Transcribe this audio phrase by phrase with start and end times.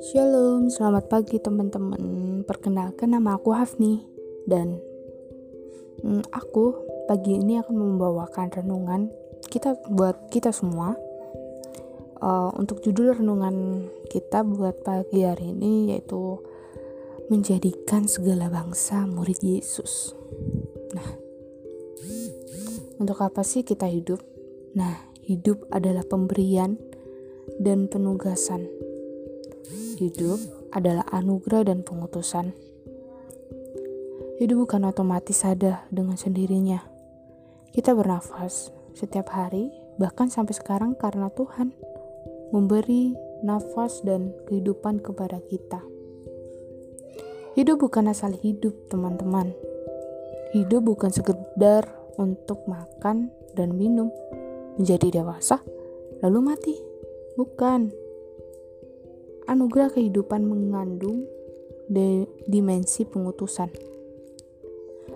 [0.00, 2.00] Shalom, selamat pagi teman-teman.
[2.48, 4.00] Perkenalkan nama aku Hafni
[4.48, 4.80] dan
[6.00, 9.12] hmm, aku pagi ini akan membawakan renungan
[9.52, 10.96] kita buat kita semua.
[12.16, 16.40] Uh, untuk judul renungan kita buat pagi hari ini yaitu
[17.28, 20.16] menjadikan segala bangsa murid Yesus.
[20.96, 21.08] Nah,
[22.96, 24.24] untuk apa sih kita hidup?
[24.72, 26.76] Nah, hidup adalah pemberian
[27.60, 28.68] dan penugasan
[29.94, 30.42] Hidup
[30.74, 32.50] adalah anugerah dan pengutusan.
[34.42, 36.82] Hidup bukan otomatis ada dengan sendirinya.
[37.70, 41.70] Kita bernafas setiap hari, bahkan sampai sekarang karena Tuhan
[42.50, 43.14] memberi
[43.46, 45.78] nafas dan kehidupan kepada kita.
[47.54, 49.54] Hidup bukan asal hidup, teman-teman.
[50.50, 51.86] Hidup bukan sekedar
[52.18, 54.10] untuk makan dan minum,
[54.78, 55.62] menjadi dewasa,
[56.22, 56.74] lalu mati.
[57.34, 57.90] Bukan
[59.50, 61.26] anugerah kehidupan mengandung
[62.48, 63.68] dimensi pengutusan.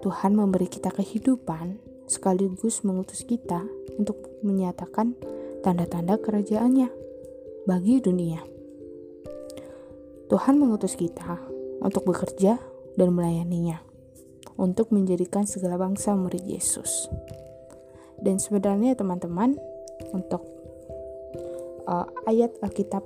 [0.00, 1.78] Tuhan memberi kita kehidupan
[2.10, 3.62] sekaligus mengutus kita
[3.94, 5.14] untuk menyatakan
[5.62, 6.88] tanda-tanda kerajaannya
[7.68, 8.42] bagi dunia.
[10.26, 11.38] Tuhan mengutus kita
[11.84, 12.58] untuk bekerja
[12.96, 13.82] dan melayaninya,
[14.58, 17.06] untuk menjadikan segala bangsa murid Yesus.
[18.20, 19.56] Dan sebenarnya teman-teman,
[20.12, 20.42] untuk
[21.84, 23.04] uh, ayat Alkitab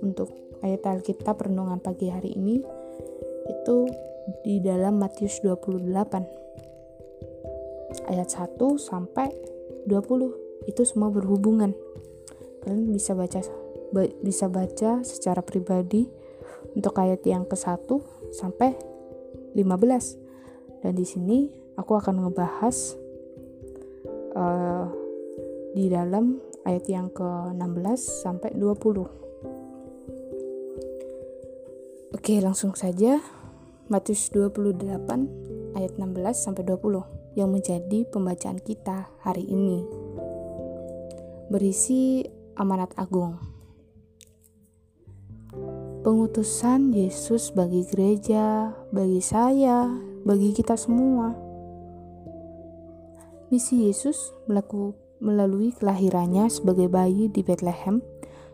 [0.00, 0.32] untuk
[0.64, 2.64] ayat Alkitab renungan pagi hari ini
[3.44, 3.78] itu
[4.40, 5.84] di dalam Matius 28
[8.08, 9.28] ayat 1 sampai
[9.84, 11.76] 20 itu semua berhubungan.
[12.64, 13.44] Kalian bisa baca
[14.24, 16.08] bisa baca secara pribadi
[16.72, 17.84] untuk ayat yang ke-1
[18.32, 18.74] sampai
[19.54, 23.03] 15 dan di sini aku akan ngebahas
[24.34, 24.86] uh,
[25.74, 29.24] di dalam ayat yang ke-16 sampai 20
[32.14, 33.20] Oke, langsung saja
[33.92, 39.84] Matius 28 ayat 16 sampai 20 yang menjadi pembacaan kita hari ini.
[41.52, 42.24] Berisi
[42.56, 43.36] amanat agung.
[46.00, 49.92] Pengutusan Yesus bagi gereja, bagi saya,
[50.24, 51.53] bagi kita semua.
[53.54, 54.34] Misi Yesus
[55.22, 58.02] melalui kelahirannya sebagai bayi di Bethlehem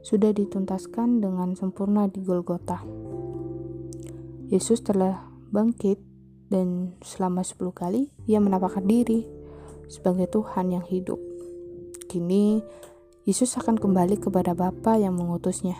[0.00, 2.80] sudah dituntaskan dengan sempurna di Golgota
[4.48, 6.00] Yesus telah bangkit
[6.48, 9.28] dan selama 10 kali ia menampakkan diri
[9.84, 11.20] sebagai Tuhan yang hidup.
[12.08, 12.64] Kini
[13.28, 15.76] Yesus akan kembali kepada Bapa yang mengutusnya.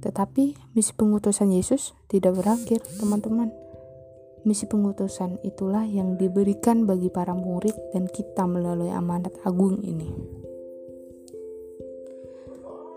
[0.00, 3.65] Tetapi misi pengutusan Yesus tidak berakhir, teman-teman.
[4.46, 10.06] Misi pengutusan itulah yang diberikan bagi para murid dan kita melalui amanat agung ini.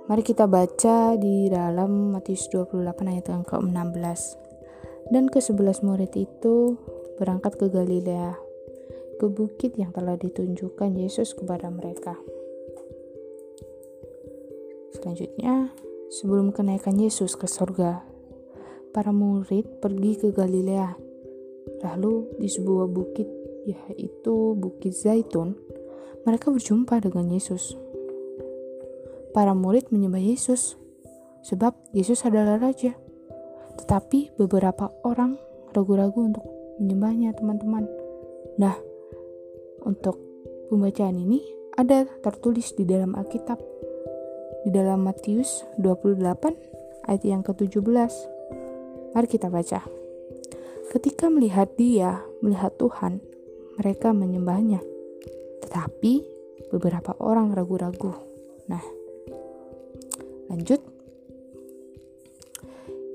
[0.05, 4.21] Mari kita baca di dalam Matius 28 ayat yang ke-16
[5.09, 6.77] dan ke sebelas murid itu
[7.17, 8.37] berangkat ke Galilea,
[9.17, 12.13] ke bukit yang telah ditunjukkan Yesus kepada mereka.
[14.93, 15.73] Selanjutnya,
[16.13, 18.05] sebelum kenaikan Yesus ke sorga,
[18.93, 21.08] para murid pergi ke Galilea.
[21.79, 23.27] Lalu di sebuah bukit,
[23.65, 25.55] yaitu Bukit Zaitun,
[26.27, 27.77] mereka berjumpa dengan Yesus.
[29.31, 30.75] Para murid menyembah Yesus,
[31.45, 32.97] sebab Yesus adalah Raja.
[33.79, 35.39] Tetapi beberapa orang
[35.71, 36.45] ragu-ragu untuk
[36.81, 37.87] menyembahnya, teman-teman.
[38.59, 38.75] Nah,
[39.87, 40.19] untuk
[40.67, 41.39] pembacaan ini
[41.79, 43.59] ada tertulis di dalam Alkitab
[44.67, 46.19] di dalam Matius 28
[47.07, 48.11] ayat yang ke-17.
[49.15, 49.98] Mari kita baca.
[50.89, 53.21] Ketika melihat dia, melihat Tuhan,
[53.77, 54.81] mereka menyembahnya.
[55.61, 56.13] Tetapi
[56.73, 58.17] beberapa orang ragu-ragu.
[58.65, 58.81] Nah,
[60.49, 60.81] lanjut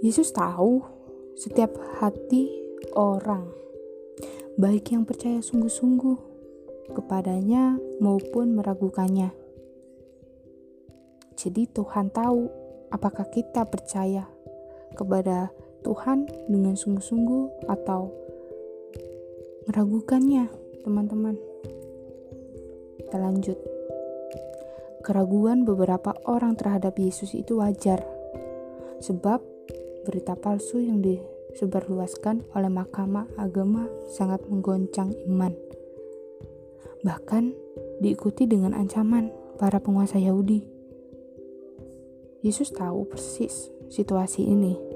[0.05, 0.85] Yesus tahu
[1.35, 2.47] setiap hati
[2.95, 3.49] orang,
[4.55, 6.19] baik yang percaya sungguh-sungguh
[6.95, 9.35] kepadanya maupun meragukannya.
[11.35, 12.47] Jadi, Tuhan tahu
[12.93, 14.29] apakah kita percaya
[14.95, 15.51] kepada
[15.85, 18.09] Tuhan dengan sungguh-sungguh atau
[19.69, 20.49] meragukannya,
[20.81, 21.37] teman-teman.
[22.99, 23.59] Kita lanjut.
[25.05, 28.01] Keraguan beberapa orang terhadap Yesus itu wajar,
[29.05, 29.45] sebab
[30.09, 35.53] berita palsu yang disebarluaskan oleh mahkamah agama sangat menggoncang iman.
[37.05, 37.53] Bahkan
[38.01, 39.29] diikuti dengan ancaman
[39.61, 40.65] para penguasa Yahudi.
[42.41, 44.94] Yesus tahu persis situasi ini.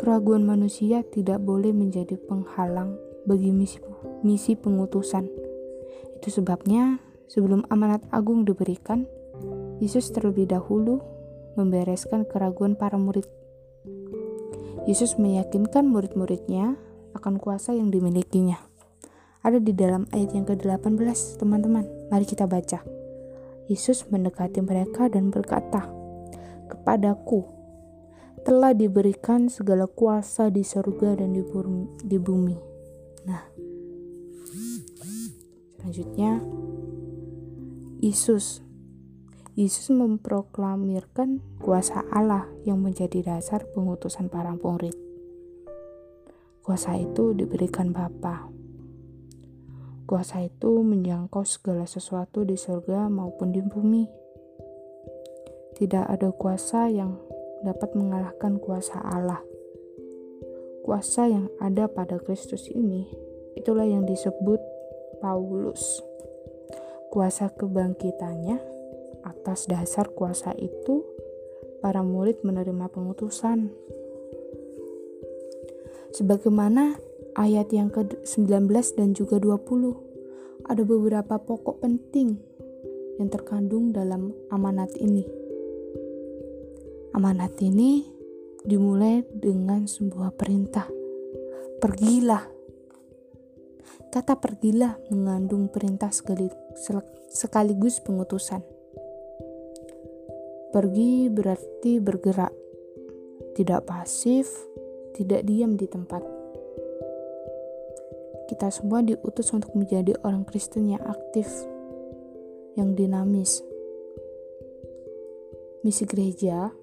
[0.00, 2.96] Keraguan manusia tidak boleh menjadi penghalang
[3.28, 3.84] bagi misi,
[4.24, 5.28] misi pengutusan.
[6.16, 9.04] Itu sebabnya sebelum amanat agung diberikan,
[9.76, 11.04] Yesus terlebih dahulu
[11.60, 13.28] membereskan keraguan para murid.
[14.88, 16.80] Yesus meyakinkan murid-muridnya
[17.12, 18.56] akan kuasa yang dimilikinya.
[19.44, 21.84] Ada di dalam ayat yang ke-18, teman-teman.
[22.08, 22.80] Mari kita baca.
[23.68, 25.92] Yesus mendekati mereka dan berkata,
[26.72, 27.59] "Kepadaku
[28.42, 31.36] telah diberikan segala kuasa di surga dan
[32.00, 32.58] di bumi."
[33.28, 33.42] Nah,
[35.78, 36.40] selanjutnya
[38.00, 38.64] Yesus
[39.60, 44.96] Yesus memproklamirkan kuasa Allah yang menjadi dasar pengutusan para murid.
[46.64, 48.48] Kuasa itu diberikan Bapa.
[50.08, 54.08] Kuasa itu menjangkau segala sesuatu di surga maupun di bumi.
[55.76, 57.20] Tidak ada kuasa yang
[57.66, 59.42] dapat mengalahkan kuasa Allah.
[60.84, 63.04] Kuasa yang ada pada Kristus ini,
[63.56, 64.58] itulah yang disebut
[65.20, 66.00] Paulus
[67.10, 68.62] kuasa kebangkitannya,
[69.26, 71.02] atas dasar kuasa itu,
[71.82, 73.74] para murid menerima pengutusan.
[76.14, 77.02] Sebagaimana
[77.34, 82.38] ayat yang ke-19 dan juga 20, ada beberapa pokok penting
[83.18, 85.39] yang terkandung dalam amanat ini.
[87.16, 88.06] Amanat ini
[88.62, 90.86] dimulai dengan sebuah perintah.
[91.80, 92.60] Pergilah
[94.10, 96.10] Kata pergilah mengandung perintah
[97.30, 98.58] sekaligus pengutusan.
[100.74, 102.50] Pergi berarti bergerak,
[103.54, 104.50] tidak pasif,
[105.14, 106.26] tidak diam di tempat.
[108.50, 111.46] Kita semua diutus untuk menjadi orang Kristen yang aktif,
[112.74, 113.62] yang dinamis.
[115.86, 116.74] Misi gereja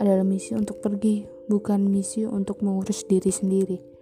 [0.00, 4.00] adalah misi untuk pergi, bukan misi untuk mengurus diri sendiri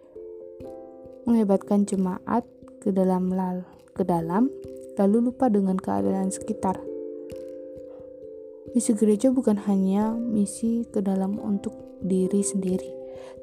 [1.29, 2.49] menghebatkan jemaat
[2.81, 4.49] ke dalam lal ke dalam
[4.97, 6.81] lalu lupa dengan keadaan sekitar.
[8.73, 12.89] Misi gereja bukan hanya misi ke dalam untuk diri sendiri,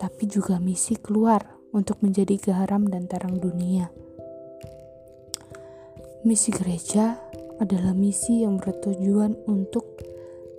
[0.01, 1.45] tapi juga misi keluar
[1.77, 3.93] untuk menjadi garam dan terang dunia.
[6.25, 7.21] Misi gereja
[7.61, 10.01] adalah misi yang bertujuan untuk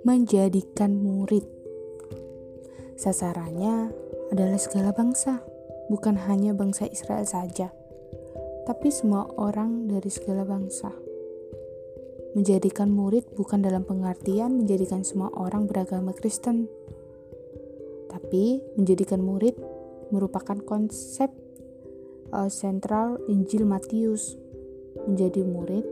[0.07, 1.56] menjadikan murid.
[2.97, 3.93] Sasarannya
[4.33, 5.45] adalah segala bangsa
[5.85, 7.69] bukan hanya bangsa Israel saja,
[8.65, 10.89] tapi semua orang dari segala bangsa.
[12.33, 16.65] Menjadikan murid bukan dalam pengertian menjadikan semua orang beragama Kristen,
[18.09, 19.53] tapi menjadikan murid
[20.09, 21.29] merupakan konsep
[22.33, 24.41] uh, sentral Injil Matius.
[25.05, 25.85] Menjadi murid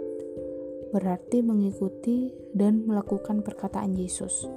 [0.89, 4.49] berarti mengikuti dan melakukan perkataan Yesus.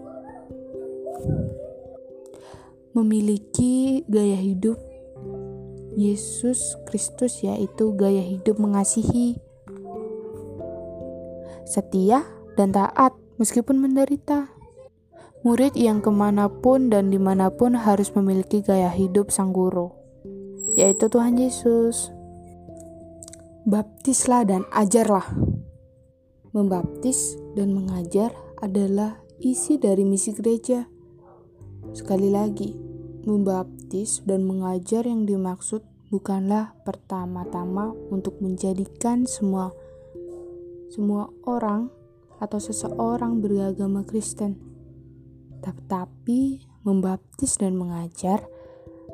[2.99, 4.75] Memiliki gaya hidup
[5.95, 9.39] Yesus Kristus yaitu gaya hidup mengasihi,
[11.63, 12.27] setia,
[12.59, 14.51] dan taat meskipun menderita.
[15.47, 19.95] Murid yang ke mana pun dan di mana pun harus memiliki gaya hidup sang guru,
[20.75, 22.11] yaitu Tuhan Yesus.
[23.63, 25.39] Baptislah dan ajarlah.
[26.51, 30.91] Membaptis dan mengajar adalah isi dari misi gereja.
[31.95, 32.88] Sekali lagi,
[33.29, 39.77] membaptis dan mengajar yang dimaksud bukanlah pertama-tama untuk menjadikan semua
[40.89, 41.93] semua orang
[42.41, 44.57] atau seseorang beragama Kristen.
[45.61, 48.49] Tetapi membaptis dan mengajar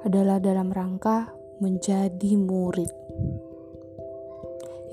[0.07, 2.93] adalah dalam rangka menjadi murid.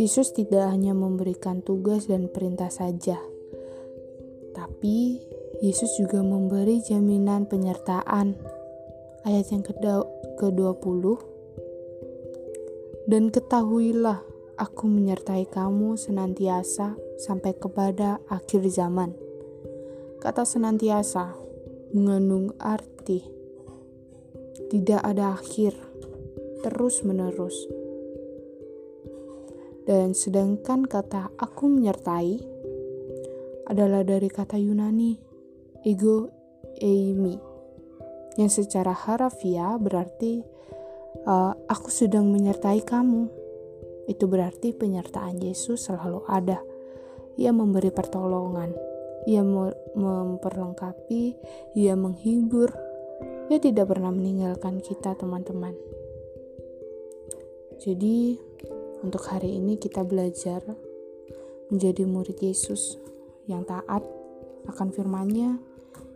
[0.01, 3.21] Yesus tidak hanya memberikan tugas dan perintah saja,
[4.57, 5.21] tapi
[5.61, 8.33] Yesus juga memberi jaminan penyertaan.
[9.21, 11.03] Ayat yang ke-20
[13.05, 14.21] dan ketahuilah,
[14.57, 19.13] aku menyertai kamu senantiasa sampai kepada akhir zaman.
[20.21, 21.33] Kata senantiasa
[21.97, 23.25] mengandung arti
[24.69, 25.73] tidak ada akhir,
[26.65, 27.67] terus-menerus.
[29.85, 32.37] Dan sedangkan kata aku menyertai
[33.67, 35.17] adalah dari kata Yunani
[35.83, 36.29] ego
[36.77, 37.50] eimi
[38.39, 40.43] yang secara harafiah berarti
[41.27, 43.27] uh, aku sedang menyertai kamu.
[44.07, 46.59] Itu berarti penyertaan Yesus selalu ada.
[47.39, 48.75] Ia memberi pertolongan,
[49.27, 49.41] ia
[49.95, 51.23] memperlengkapi,
[51.79, 52.71] ia menghibur.
[53.51, 55.75] Ia tidak pernah meninggalkan kita, teman-teman.
[57.81, 58.39] Jadi,
[59.03, 60.63] untuk hari ini kita belajar
[61.67, 62.95] menjadi murid Yesus
[63.49, 64.05] yang taat
[64.69, 65.57] akan firman-Nya,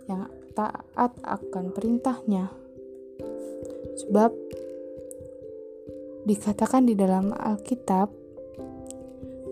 [0.07, 2.49] yang taat akan perintahnya.
[3.95, 4.31] Sebab
[6.25, 8.09] Dikatakan di dalam Alkitab,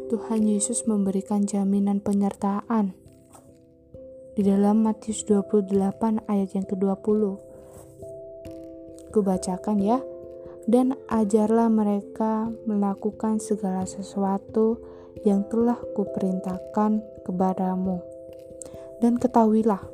[0.10, 2.98] Tuhan Yesus memberikan jaminan penyertaan
[4.34, 5.70] di dalam Matius 28
[6.26, 7.22] ayat yang ke-20.
[9.14, 10.02] Kubacakan ya.
[10.66, 14.82] Dan ajarlah mereka melakukan segala sesuatu
[15.22, 18.02] yang telah kuperintahkan kepadamu.
[18.98, 19.93] Dan ketahuilah,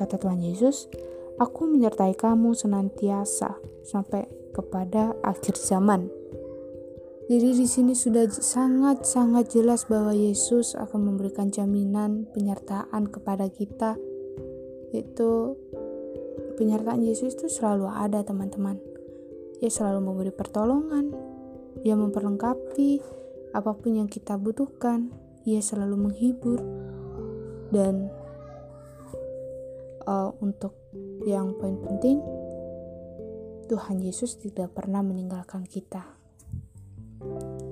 [0.00, 0.88] kata Tuhan Yesus,
[1.36, 4.24] aku menyertai kamu senantiasa sampai
[4.56, 6.08] kepada akhir zaman.
[7.30, 13.94] Jadi di sini sudah sangat-sangat jelas bahwa Yesus akan memberikan jaminan penyertaan kepada kita.
[14.90, 15.54] Itu
[16.58, 18.82] penyertaan Yesus itu selalu ada, teman-teman.
[19.62, 21.14] Ia selalu memberi pertolongan,
[21.86, 22.98] ia memperlengkapi
[23.54, 25.14] apa pun yang kita butuhkan,
[25.46, 26.58] ia selalu menghibur
[27.70, 28.10] dan
[30.10, 30.74] uh, untuk
[31.22, 32.18] yang poin penting
[33.70, 36.18] Tuhan Yesus tidak pernah meninggalkan kita.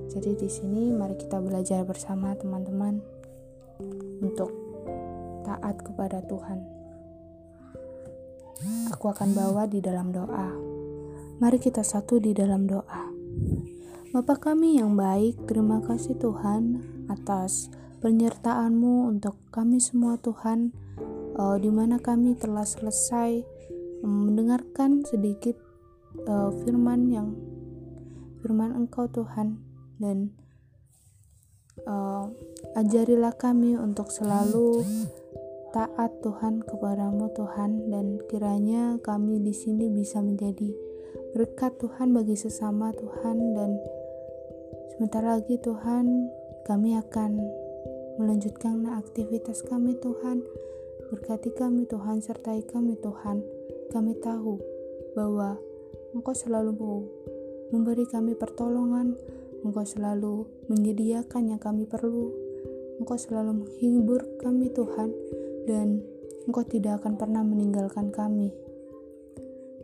[0.07, 3.03] Jadi di sini mari kita belajar bersama teman-teman
[4.23, 4.47] untuk
[5.43, 6.63] taat kepada Tuhan.
[8.95, 10.55] Aku akan bawa di dalam doa.
[11.39, 13.11] Mari kita satu di dalam doa.
[14.15, 16.79] Bapa kami yang baik, terima kasih Tuhan
[17.11, 17.69] atas
[17.99, 20.71] penyertaan-Mu untuk kami semua Tuhan,
[21.39, 23.39] uh, di mana kami telah selesai
[24.03, 25.55] mendengarkan sedikit
[26.27, 27.27] uh, firman yang
[28.43, 29.63] firman Engkau Tuhan.
[29.99, 30.35] Dan
[31.87, 32.27] uh,
[32.75, 34.83] ajarilah kami untuk selalu
[35.71, 37.87] taat Tuhan kepadamu Tuhan.
[37.87, 40.75] Dan kiranya kami di sini bisa menjadi
[41.35, 43.37] berkat Tuhan bagi sesama Tuhan.
[43.55, 43.79] Dan
[44.95, 46.31] sebentar lagi Tuhan
[46.67, 47.31] kami akan
[48.19, 50.43] melanjutkan aktivitas kami Tuhan
[51.09, 53.41] berkati kami Tuhan sertai kami Tuhan
[53.89, 54.61] kami tahu
[55.17, 55.57] bahwa
[56.13, 56.73] Engkau selalu
[57.69, 59.17] memberi kami pertolongan
[59.59, 62.31] Engkau selalu menyediakan yang kami perlu.
[63.01, 65.11] Engkau selalu menghibur kami Tuhan
[65.67, 65.99] dan
[66.47, 68.55] Engkau tidak akan pernah meninggalkan kami.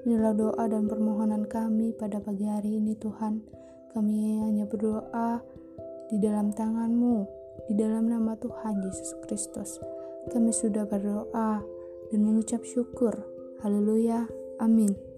[0.08, 3.44] Inilah doa dan permohonan kami pada pagi hari ini Tuhan.
[3.91, 5.44] Kami hanya berdoa
[6.08, 7.15] di dalam tangan-Mu,
[7.67, 9.94] di dalam nama Tuhan Yesus Kristus.
[10.29, 11.62] Kami sudah berdoa
[12.12, 13.13] dan mengucap syukur.
[13.62, 14.29] Haleluya.
[14.62, 15.14] Amin.